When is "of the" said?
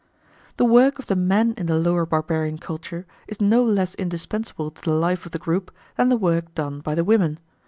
0.97-1.15, 5.27-5.37